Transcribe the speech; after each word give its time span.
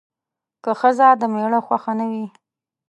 که 0.63 0.71
ښځه 0.79 1.07
د 1.21 1.23
میړه 1.33 1.59
خوښه 1.65 1.93
نه 1.99 2.05
وي 2.11 2.25